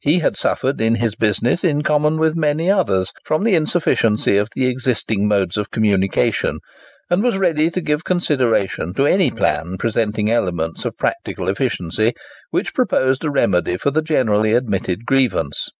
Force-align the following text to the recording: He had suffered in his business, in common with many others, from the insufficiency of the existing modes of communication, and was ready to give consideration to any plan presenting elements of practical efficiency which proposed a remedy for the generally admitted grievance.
He 0.00 0.18
had 0.18 0.36
suffered 0.36 0.82
in 0.82 0.96
his 0.96 1.14
business, 1.16 1.64
in 1.64 1.80
common 1.80 2.18
with 2.18 2.36
many 2.36 2.70
others, 2.70 3.10
from 3.24 3.42
the 3.42 3.54
insufficiency 3.54 4.36
of 4.36 4.50
the 4.54 4.66
existing 4.66 5.26
modes 5.26 5.56
of 5.56 5.70
communication, 5.70 6.58
and 7.08 7.22
was 7.22 7.38
ready 7.38 7.70
to 7.70 7.80
give 7.80 8.04
consideration 8.04 8.92
to 8.92 9.06
any 9.06 9.30
plan 9.30 9.78
presenting 9.78 10.30
elements 10.30 10.84
of 10.84 10.98
practical 10.98 11.48
efficiency 11.48 12.12
which 12.50 12.74
proposed 12.74 13.24
a 13.24 13.30
remedy 13.30 13.78
for 13.78 13.90
the 13.90 14.02
generally 14.02 14.52
admitted 14.52 15.06
grievance. 15.06 15.70